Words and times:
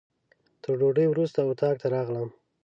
تر 0.61 0.73
ډوډۍ 0.79 1.05
وروسته 1.09 1.39
اتاق 1.51 1.75
ته 1.81 1.87
راغلم. 1.95 2.29